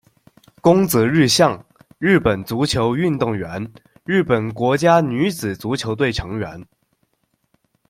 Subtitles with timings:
[0.61, 1.63] 宫泽日向，
[1.99, 3.71] 日本足球运动员，
[4.03, 6.65] 日本国家女子足球队成员。